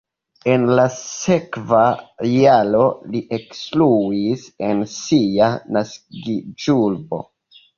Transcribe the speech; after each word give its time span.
En 0.51 0.63
la 0.77 0.85
sekva 0.93 1.81
jaro 2.29 2.81
li 3.15 3.21
ekinstruis 3.39 4.49
en 4.71 4.83
sia 4.95 5.51
naskiĝurbo. 5.79 7.23